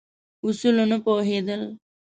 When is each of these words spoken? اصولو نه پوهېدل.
اصولو 0.45 0.83
نه 0.91 0.97
پوهېدل. 1.05 1.61